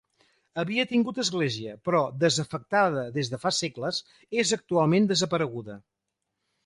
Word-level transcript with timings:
Havia 0.61 0.85
tingut 0.91 1.19
església, 1.23 1.75
però, 1.89 1.99
desafectada 2.23 3.03
des 3.19 3.29
de 3.35 3.41
fa 3.47 3.51
segles, 3.59 4.01
és 4.45 4.55
actualment 4.59 5.07
desapareguda. 5.13 5.77